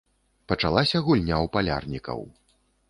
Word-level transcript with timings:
Пачалася 0.51 1.03
гульня 1.11 1.37
ў 1.45 1.47
палярнікаў. 1.59 2.29